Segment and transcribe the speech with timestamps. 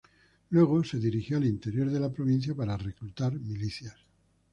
[0.49, 3.93] Luego se dirigió al interior de la provincia para reclutar milicias.